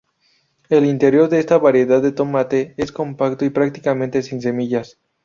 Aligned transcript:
El 0.69 0.85
interior 0.87 1.29
de 1.29 1.37
esta 1.39 1.59
variedad 1.59 2.01
de 2.01 2.11
tomate 2.11 2.73
es 2.77 2.91
compacto 2.91 3.45
y 3.45 3.51
prácticamente 3.51 4.23
sin 4.23 4.41
semillas. 4.41 4.97